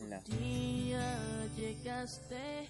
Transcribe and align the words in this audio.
Un 0.00 0.10
Día 0.38 1.16
llegaste. 1.56 2.68